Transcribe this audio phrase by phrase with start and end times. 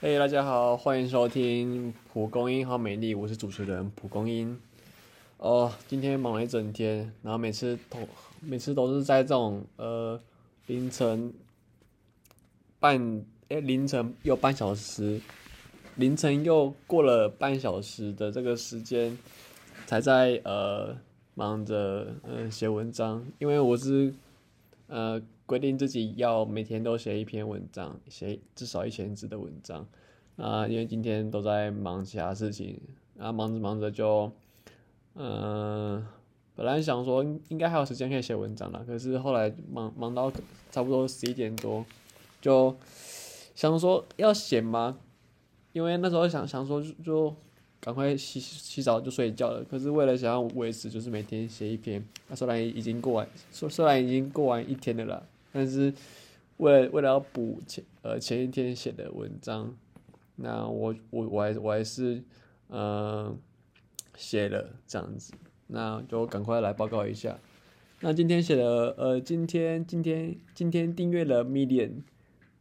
[0.00, 4.56] 嘿，大家好，欢迎收听蒲公英好美丽，我是主持人蒲公英。
[5.38, 7.98] 哦，今天忙了一整天，然后每次都
[8.40, 10.20] 每次都是在这种呃
[10.68, 11.34] 凌晨
[12.78, 15.20] 半哎凌晨又半小时，
[15.96, 19.18] 凌晨又过了半小时的这个时间，
[19.84, 20.96] 才在呃
[21.34, 24.14] 忙着嗯写文章，因为我是
[24.86, 25.20] 呃。
[25.48, 29.86] 规定自己要每天都写一篇文章，写至少一千字的文章。
[30.36, 32.78] 啊，因为今天都在忙其他事情，
[33.16, 34.30] 然后忙着忙着就，
[35.14, 36.06] 嗯，
[36.54, 40.30] 本来想说应该还有时间可以写文章了，可是后来忙忙到
[40.70, 41.82] 差不多十一点多，
[42.42, 42.76] 就
[43.54, 44.98] 想说要写吗？
[45.72, 47.34] 因为那时候想想说就。
[47.80, 49.62] 赶快洗洗澡就睡觉了。
[49.62, 52.04] 可是为了想要维持，就是每天写一篇。
[52.26, 55.92] 那虽然已经过完，虽虽然已经过完一天的了，但是
[56.58, 59.74] 为为了要补前呃前一天写的文章，
[60.36, 62.22] 那我我我还我还是
[62.68, 63.34] 呃
[64.16, 65.32] 写了这样子。
[65.66, 67.38] 那就赶快来报告一下。
[68.00, 72.02] 那今天写的呃今天今天今天订阅了 Medium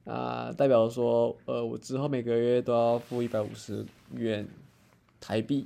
[0.05, 4.47] 啊，代表说呃我之后每个月都要付一百五十元。
[5.19, 5.65] 台币，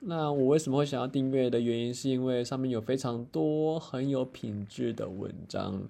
[0.00, 5.82] 那我为什么会想要订阅的原因，是因为上面有非常多很有品质的文章，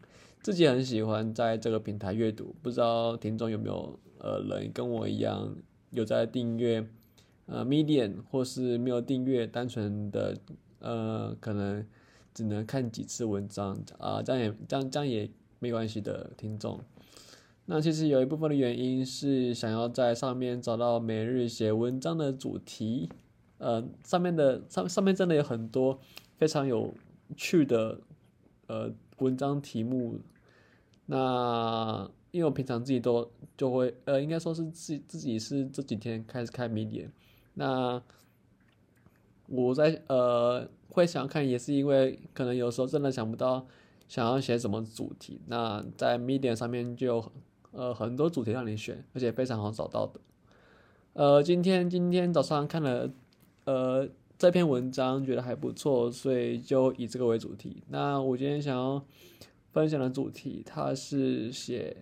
[0.43, 2.55] 自己很喜欢在这个平台阅读。
[2.61, 5.57] 不知道听众有没有呃人跟我一样
[5.91, 6.85] 有在订阅
[7.47, 10.37] 呃 Medium，或是没有订阅，单纯的
[10.81, 11.87] 呃可能
[12.35, 16.81] 只能看几次文章啊，这样也这样这样也没关系的听众。
[17.67, 23.09] 那其实有一部分的原因是想要在上面找到每日写文章的主题，
[23.59, 26.01] 呃，上面的 上上面真的有很多
[26.37, 26.93] 非常有
[27.37, 28.01] 趣的
[28.67, 30.19] 呃文章题目。
[31.13, 37.13] 那因为我平常自己都就会呃，应该说是自自己是这几天开始看米点
[37.55, 38.03] 那
[39.47, 43.67] 我在呃会想看也是因为可能有时候真的想不到
[44.09, 47.25] 想要写什么主题，那在米点上面就。
[47.75, 50.21] 呃，很多主题让你选，而且非常好找到的。
[51.15, 53.11] 呃，今天今天早上看了
[53.65, 54.07] 呃
[54.37, 57.83] 这篇文章，觉得还不错，所以就以这个为主题。
[57.89, 59.03] 那我今天想要
[59.73, 61.97] 分享的主题，它是写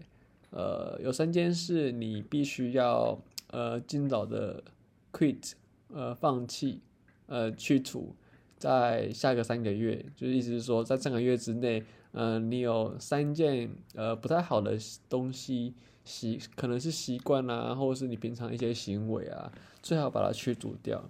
[0.51, 3.19] 呃有三件事你必须要
[3.51, 4.63] 呃尽早的
[5.13, 5.53] quit
[5.89, 6.81] 呃放弃
[7.27, 8.15] 呃去除，
[8.59, 11.83] 在下个三个月，就是意思是说在三个月之内。
[12.13, 14.77] 嗯，你有三件呃不太好的
[15.09, 21.09] 东西习，可能是习惯啊，或者是你平常一些行为啊，最好把它去除掉。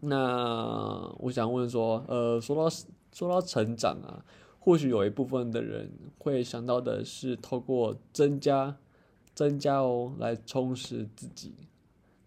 [0.00, 2.68] 那我想问说，呃，说到
[3.10, 4.22] 说到成长啊，
[4.64, 8.76] 或许有一部分的人会想到的是透过增加
[9.34, 11.52] 增加哦来充实自己。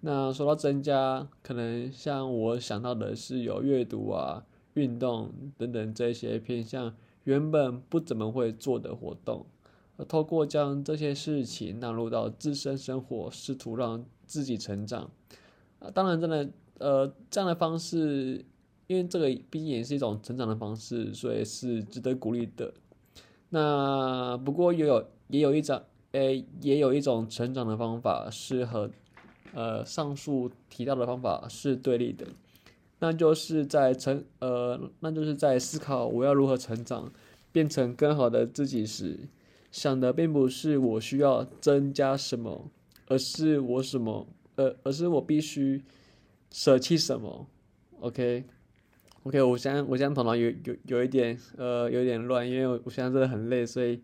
[0.01, 6.93] 那说到增加，可能像我想到的是有阅读啊、运动等等这些偏向。
[7.23, 9.45] 原本不怎么会做的活动，
[9.95, 15.09] 而透过将这些事情纳入到自身生活，试图让自己成长。
[15.79, 18.45] 啊，当然，真的，呃，这样的方式，
[18.87, 22.73] 因为这个毕竟也是一种成长的方式，所以是值得鼓励的。
[23.49, 25.81] 那不过也有也有一种，
[26.11, 28.89] 诶，也有一种成长的方法是和，
[29.53, 32.27] 呃，上述提到的方法是对立的。
[32.99, 37.11] 那就是在成呃，那就是在思考我要如何成长，
[37.51, 39.19] 变成更好的自己时，
[39.71, 42.69] 想的并不是我需要增加什么，
[43.07, 45.83] 而是我什么，呃，而是我必须
[46.51, 47.47] 舍弃什么。
[47.99, 48.45] OK
[49.27, 49.41] O.K.
[49.41, 53.99] 我现在我现在头脑有有有一点呃有点乱，因为我我现在真的很累，所以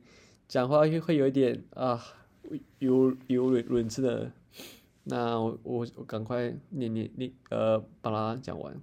[0.48, 2.04] 讲话会会有一点啊，
[2.80, 4.32] 有有轮轮次的。
[5.04, 8.76] 那我我我赶快念念念呃把它讲完。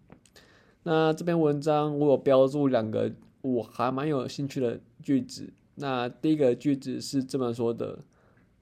[0.84, 3.12] 那这篇文章我有标注两个
[3.42, 5.52] 我还蛮有兴趣的句子。
[5.74, 7.98] 那第一个句子是这么说的，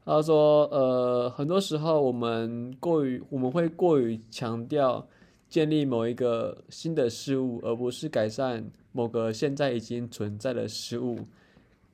[0.03, 5.07] 他说呃很多时候我们过于我们会过于强调
[5.49, 11.21] 建立某一个新的事物，而不是改善某个现在已经存在的事物。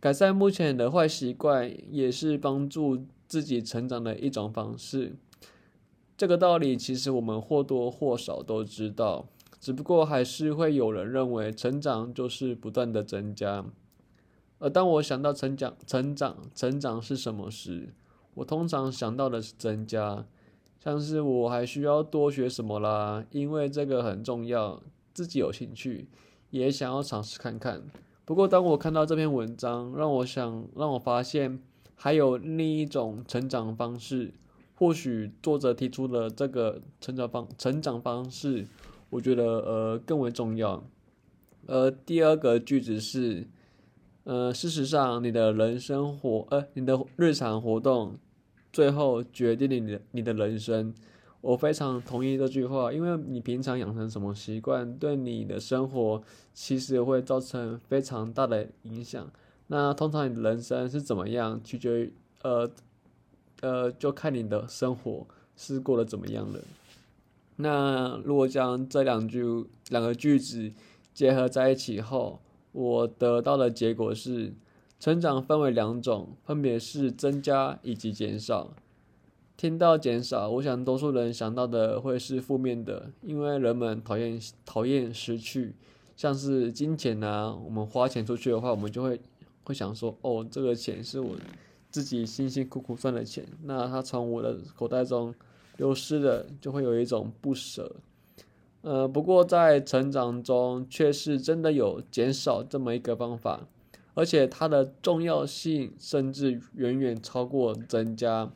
[0.01, 5.15] 改善目前的坏习惯也是帮助自己成长的一种方式。
[6.17, 9.29] 这个道理其实我们或多或少都知道，
[9.61, 13.65] 只不过还是会有人认为成长就是不断的增加。
[14.59, 17.89] 而当我想到成长、成长、成长是什么时，
[18.35, 20.25] 我通常想到的是增加，
[20.83, 24.83] 像是我还需要多学什么啦，因为这个很重要，
[25.15, 26.09] 自己有兴趣，
[26.51, 27.81] 也想要尝试看看。
[28.25, 31.61] 不过当我看到这篇文章，让我想让我发现
[31.95, 34.33] 还有另一种成长方式。
[34.75, 38.67] 或许作者提出的这个成长方成长方式，
[39.11, 40.83] 我觉得呃更为重要。
[41.67, 43.47] 呃，第二个句子是，
[44.25, 48.17] 呃，事实上，你的人生活，呃，你的日常活动，
[48.73, 50.95] 最后决定了你的你的人生。
[51.41, 56.23] 我非常同意这句话，因为你平常养成什么习惯，对你的生活
[56.55, 59.29] 其实会造成非常大的影响。
[59.67, 62.71] 那通常你的人生是怎么样，取决于呃
[63.61, 65.27] 呃，就看你的生活
[65.57, 66.61] 是过得怎么样了。
[67.57, 69.43] 那如果将这两句
[69.91, 70.73] 两个句子
[71.13, 72.41] 结合在一起后，
[72.71, 74.53] 我得到的结果是，
[75.03, 78.71] 成长分为两种，分别是增加以及减少。
[79.57, 85.75] 听到减少，我想多数人想到的会是负面的，因为人们讨厌讨厌失去，
[86.17, 89.21] 像是金钱啊，我们花钱出去的话，我们就会
[89.65, 91.35] 会想说，哦，这个钱是我
[91.91, 95.35] 自己辛辛苦苦赚的钱，那它从我的口袋中
[95.79, 97.97] 流失了，就会有一种不舍。
[98.83, 103.67] 呃，不过在成长中却是真的有减少这么一个方法，
[104.15, 108.51] 而且它的重要性甚至远远超过增加。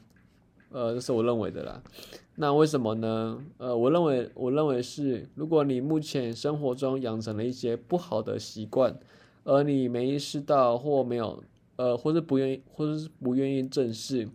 [0.71, 1.83] 呃，这是我认为的啦。
[2.35, 3.43] 那为什么呢？
[3.57, 8.95] 呃，我认为，我认为是，如果你目前生活中养成了一些不好的习惯，
[9.45, 11.43] 而你没意识到或没有，
[11.77, 14.29] 呃，或是不愿意，或是不愿意正视，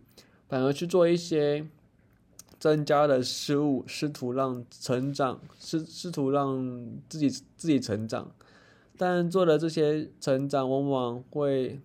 [0.47, 1.67] 反而去做一些
[2.57, 8.31] 增加的失误，试图让成长，试试图让自己自己成长，
[9.01, 11.80] 但做的这些成长往往会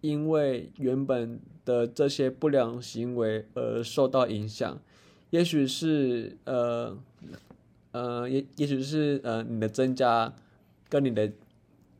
[0.00, 1.38] 因为原本。
[1.62, 4.80] 的这些不良行为而受到影响，
[5.28, 6.96] 也许是呃
[7.92, 10.34] 呃，也也许是呃你的增加
[10.88, 11.30] 跟你的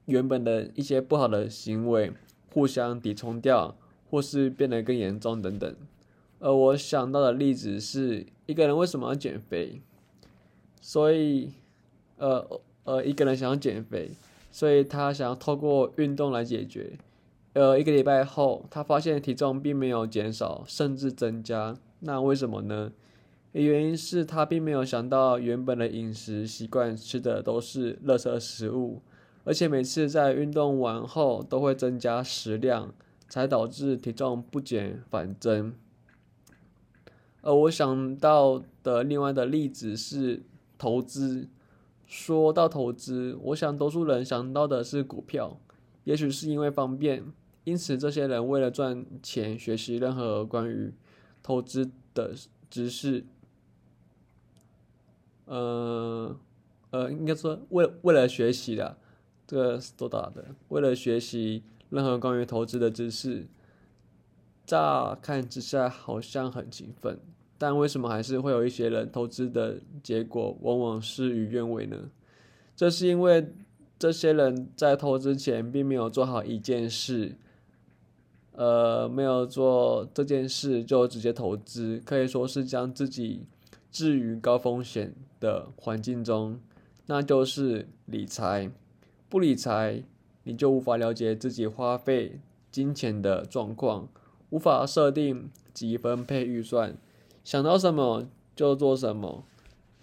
[0.06, 2.10] 原本的一些不好的行为
[2.52, 3.76] 互相抵冲掉，
[4.10, 5.76] 或是变得更严重等等。
[6.40, 9.82] 而，我想到的例子是一个人为什么要减肥，
[10.80, 11.52] 所以
[12.16, 14.10] 呃呃一个人想要减肥，
[14.50, 16.98] 所以他想要透过运动来解决。
[17.52, 21.76] 呃，一个礼拜后，他发现体重并没有减少，甚至增加。
[21.98, 22.92] 那为什么呢？
[23.52, 29.02] 原因是他并没有想到，原本的饮食习惯吃的都是垃圾食物，
[29.42, 32.94] 而且每次在运动完后都会增加食量，
[33.28, 35.74] 才导致体重不减反增。
[37.42, 40.44] 而我想到的另外的例子是
[40.78, 41.48] 投资。
[42.10, 45.60] 说到投资，我想多数人想到的是股票，
[46.02, 47.24] 也许是因为方便。
[47.62, 50.92] 因此，这些人为了赚钱，学习任何关于
[51.40, 52.34] 投资的
[52.68, 53.24] 知识，
[55.44, 56.36] 呃
[56.90, 58.98] 呃，应该说为为了学习的，
[59.46, 60.44] 这个是多大的？
[60.70, 63.46] 为了学习任何关于投资的知识，
[64.66, 67.20] 乍看之下好像很勤奋，
[67.60, 72.08] 但为什么还是会有一些人投资的结果往往事与愿违呢？
[72.74, 73.52] 这是因为
[73.98, 77.36] 这些人在投资前并没有做好一件事。
[78.52, 83.46] 呃，没有做这件事就直接投资，可以说是将自己
[83.90, 86.58] 置于高风险的环境中，
[87.06, 88.70] 那就是理财。
[89.28, 90.02] 不理财，
[90.44, 92.40] 你就无法了解自己花费
[92.70, 94.08] 金钱的状况，
[94.48, 96.96] 无法设定及分配预算，
[97.44, 99.44] 想到什么就做什么，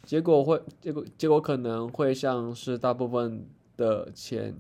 [0.04, 4.56] 结果会结果结果可能会像是大部分的钱。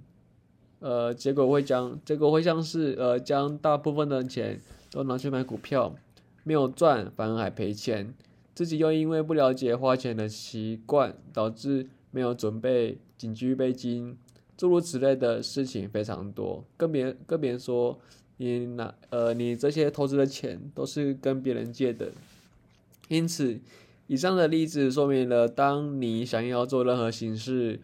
[0.79, 5.95] 呃，结果会将结果会像是呃，将大部分的钱都拿去买股票，
[6.43, 8.13] 没有赚，反而还赔钱。
[8.53, 14.15] 自己又因为不了解花钱的习惯，导致没有准备紧急预备金，
[14.55, 16.63] 诸如此类的事情非常多。
[16.77, 17.97] 跟别人跟别说，
[18.37, 22.11] 你拿呃，你这些投资的钱都是跟别人借的。
[23.07, 23.59] 因此，
[24.07, 27.79] 以上的例子说明了，当你想要做任何形式。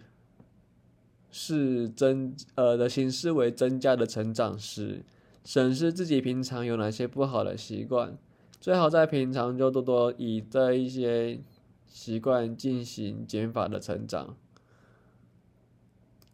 [1.36, 5.02] 是增呃的形式为增加的成长时，
[5.44, 8.16] 审视自己平常有哪些不好的习惯，
[8.62, 11.40] 最好在平常就多多以这一些
[11.88, 14.38] 习惯进行减法的成长，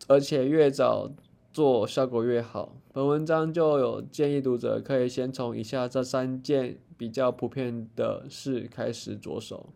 [0.09, 1.09] 而且越早
[1.51, 2.75] 做效果越好。
[2.93, 9.69] 本文章就有建议读者可以先从以下这三件比较普遍的事开始着手。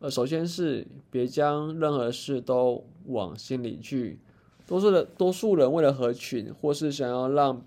[0.00, 4.18] 呃，首先是别将任何事都往心里去。
[4.66, 7.62] 多数的多数人为了合群，或是想要让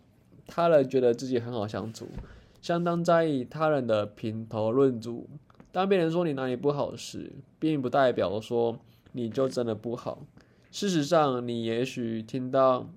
[0.45, 2.07] 他人觉得自己很好相处，
[2.61, 5.27] 相当在意他人的评头论足。
[5.71, 8.79] 当别人说你哪里不好时，并不代表说
[9.11, 10.19] 你就真的不好。
[10.71, 12.87] 事实上，你也许听到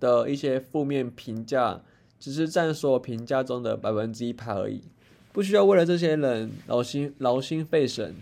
[0.00, 1.82] 的一些负面评价，
[2.18, 4.82] 只是占所有评价中的百分之一排而已。
[5.32, 8.16] 不需要为了这些人劳心劳心费神。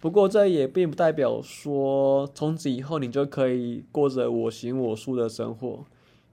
[0.00, 5.84] 不过这也并不代表说从此以后你就可以过着我行我素的生活，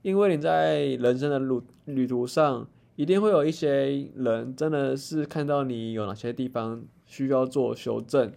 [0.02, 8.32] 因为你在人生的路旅途上，一定会有一些人真的是看到你有哪些地方需要做修正，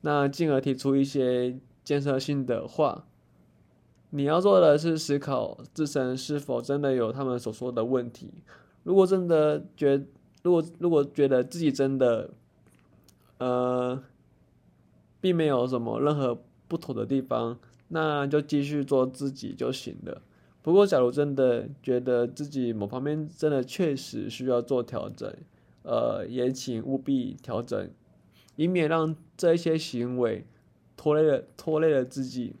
[0.00, 3.06] 那进而提出一些建设性的话。
[4.10, 8.30] 你要做的是思考自身是否真的有他们所说的问题。
[8.82, 10.04] 如果真的觉，
[10.42, 12.30] 如果如果觉得自己真的，
[13.38, 14.02] 呃。
[15.22, 20.22] 并没有什么任何不妥的地方，那就继续做自己就行了。
[20.62, 25.30] 不过，假如真的觉得自己某方面真的确实需要做调整，
[25.82, 27.90] 呃，也请务必调整，
[28.56, 30.46] 以免让这些行为
[30.96, 32.56] 拖累了拖累了自己。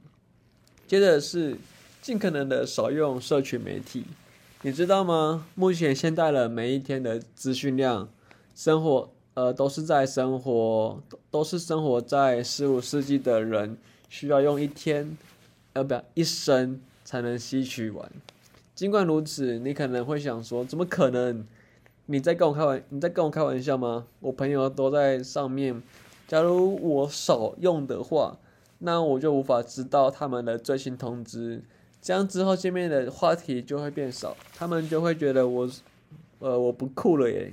[0.90, 1.56] 接着是
[2.02, 4.02] 尽可能的少用社群媒体，
[4.62, 5.46] 你知道吗？
[5.54, 8.08] 目前现代人每一天的资讯量，
[8.56, 9.08] 生活。
[9.34, 13.78] 呃，都是在生活，都是生活在十五世纪的人，
[14.08, 15.16] 需要用一天，
[15.74, 18.10] 呃，不，一生才能吸取完。
[18.74, 21.46] 尽管如此，你可能会想说，怎么可能？
[22.06, 24.06] 你在跟我开玩，你在跟我开玩笑吗？
[24.18, 25.80] 我朋友都在上面，
[26.26, 28.36] 假如我少用的话，
[28.80, 31.62] 那我就无法知道他们的最新通知，
[32.02, 35.70] 这样之后见面的话题就会变少，他们就会觉得我，
[36.40, 37.52] 呃，我不酷了耶。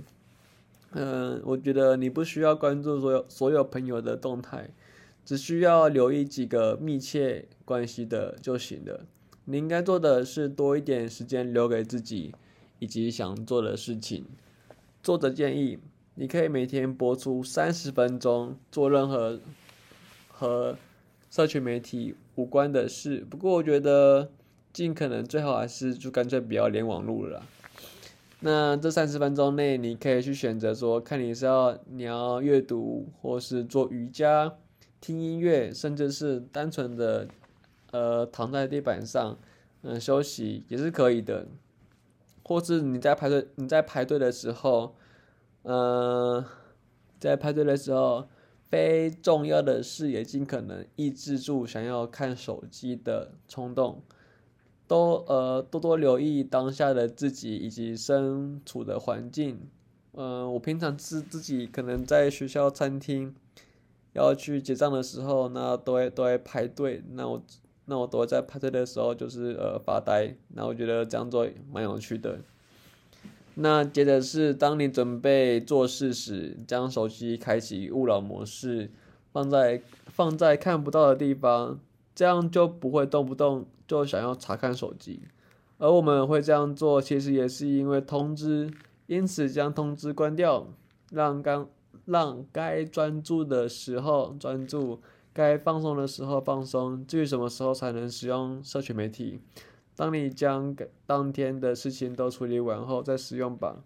[0.91, 4.69] 嗯，我觉得你不需要关注所有所有朋友的动态，
[5.25, 9.01] 只需要留意几个密切关系的就行了。
[9.43, 12.33] 你应该做的是多一点时间留给自己
[12.79, 14.25] 以及想做的事情。
[15.03, 15.77] 作者建议
[16.15, 19.39] 你可以每天播出三十分钟做任何
[20.29, 20.77] 和
[21.29, 23.25] 社群媒体无关的事。
[23.29, 24.31] 不过我觉得
[24.71, 27.43] 尽可能最好还是就干脆不要连网络了。
[28.39, 34.53] 那这三十分钟内，你可以去选择说，看你是要你要阅读，或是做瑜伽、
[35.01, 37.27] 听音乐，甚至是单纯的，
[37.91, 39.37] 呃，躺在地板上，
[39.81, 41.47] 嗯，休息也是可以的。
[42.43, 44.95] 或是你在排队，你在排队的时候，
[45.63, 46.45] 嗯，
[47.19, 48.27] 在排队的时候，
[48.69, 54.03] 非重要的事也尽可能抑制住想要看手机的冲动。
[54.87, 59.59] 都呃多多留意当下的自己以及身处的环境。
[60.13, 63.35] 嗯，我平常是自己可能在学校餐厅
[64.13, 67.03] 要去结账的时候，那都会都会排队。
[67.11, 67.43] 那我
[67.85, 70.33] 那我都会在排队的时候就是呃发呆。
[70.55, 72.39] 那我觉得这样做蛮有趣的。
[73.59, 78.91] 那接着是当你准备做事时，将手机开启勿扰模式，
[79.31, 81.79] 放在放在看不到的地方。
[82.13, 85.21] 这样就不会动不动就想要查看手机，
[85.77, 88.71] 而我们会这样做，其实也是因为通知，
[89.05, 90.67] 因此将通知关掉，
[91.11, 91.69] 让刚
[92.05, 94.99] 让该专注的时候专注，
[95.31, 97.05] 该放松的时候放松。
[97.05, 99.39] 至于什么时候才能使用社群媒体，
[99.97, 100.73] 当你将
[101.05, 103.83] 当天的事情都处理完后再使用吧。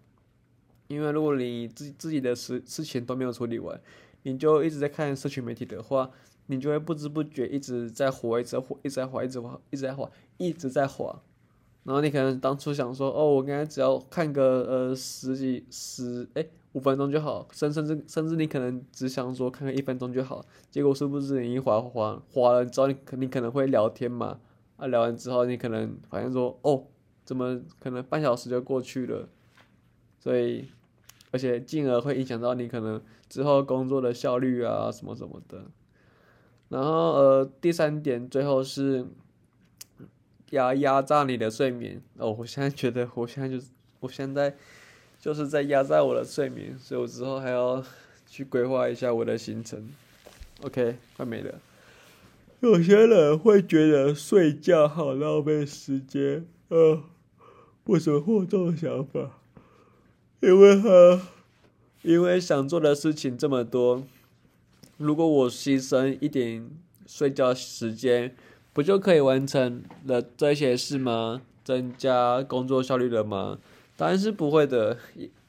[0.88, 3.82] 因为如果你自自己的事事情都没有处理完，
[4.22, 6.12] 你就一直在看社群媒体的话。
[6.48, 11.22] 你就会不知不觉一直在滑，一直滑，一直在滑，一直滑，一直在滑，一直在滑。
[11.84, 20.44] 然后你可能当初想说，哦，我刚才只要看个呃十几十哎五分钟就好，甚甚至甚至你可能只想说看个一分钟就好。
[20.70, 24.42] 结果是不是你一滑滑滑了之后，你肯定可能会聊天嘛？
[24.82, 26.84] 啊，聊完之后你可能发现说，哦，
[27.24, 29.30] 怎么可能半小时就过去了？
[30.20, 30.68] 所以，
[31.30, 35.66] 而且进而会影响到你可能之后工作的效率啊什么什么的。
[36.70, 39.06] 然后呃，第三点，最后是
[40.50, 42.32] 压压榨你的睡眠哦。
[42.40, 43.68] 我现在觉得，我现在就是，
[44.00, 44.56] 我现在
[45.20, 47.84] 就是在压榨我的睡眠，所以我之后还要
[48.26, 49.92] 去规划一下我的行程。
[50.64, 51.60] OK，快没了。
[52.62, 57.02] 有些人会觉得睡觉好浪费时间，呃，
[57.86, 59.40] 为什么会这种想法？
[60.42, 61.22] 因为他，
[62.04, 64.04] 因为想做的事情这么多。
[64.98, 66.70] 如果我牺牲一点
[67.08, 68.36] 睡觉时间，
[68.74, 71.42] 不就可以完成了这些事吗？
[71.64, 73.58] 增加工作效率了吗？
[73.98, 75.00] 当然是不会的，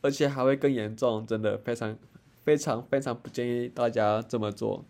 [0.00, 1.26] 而且还会更严重。
[1.26, 1.94] 真的非常、
[2.42, 4.82] 非常、非常不建议大家这么做。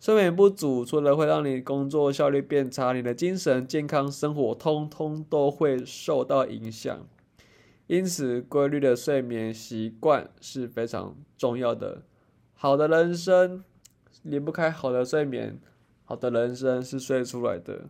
[0.00, 7.06] 睡眠不足，除了会让你工作效率变差，你的精神健康、生活通通都会受到影响。
[7.86, 12.02] 因此，规律的睡眠习惯是非常重要的。
[12.54, 13.62] 好的人生。
[14.22, 15.58] 离不开好的睡眠，
[16.04, 17.88] 好的人生是睡出来的。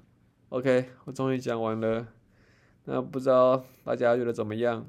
[0.50, 2.06] OK，我终于讲完了。
[2.84, 4.86] 那不知道大家觉得怎么样？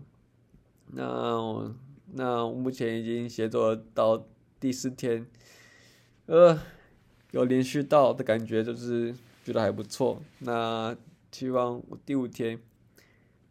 [0.92, 1.74] 那我
[2.14, 4.24] 那目前已经写作到
[4.60, 5.26] 第四天，
[6.28, 6.60] 呃，
[7.32, 10.22] 有连续到的感觉，就是觉得还不错。
[10.40, 10.96] 那
[11.32, 12.60] 希望第五天，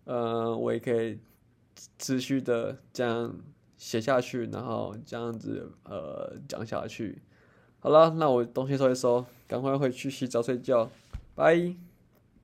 [0.04, 1.18] 呃，我也可以
[1.98, 3.34] 持续的这样
[3.76, 7.20] 写下去，然后这样子呃讲下去。
[7.80, 10.90] 好了，那我东西收一收，赶快回去洗澡睡觉，
[11.34, 11.89] 拜。